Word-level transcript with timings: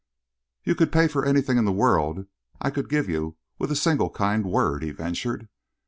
"You 0.63 0.73
could 0.73 0.91
pay 0.91 1.07
for 1.07 1.23
anything 1.25 1.59
in 1.59 1.65
the 1.65 1.71
world 1.71 2.25
I 2.59 2.71
could 2.71 2.89
give 2.89 3.07
you, 3.07 3.35
with 3.59 3.71
a 3.71 3.75
single 3.75 4.09
kind 4.09 4.43
word," 4.47 4.81
he 4.81 4.89
ventured. 4.89 5.47